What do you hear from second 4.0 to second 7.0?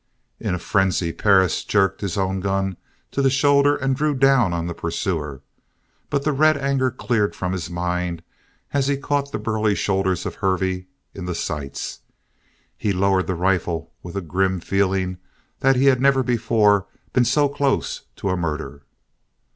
down on the pursuer, but the red anger